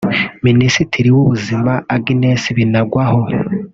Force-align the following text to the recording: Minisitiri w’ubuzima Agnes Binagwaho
Minisitiri 0.45 1.09
w’ubuzima 1.15 1.73
Agnes 1.95 2.41
Binagwaho 2.55 3.21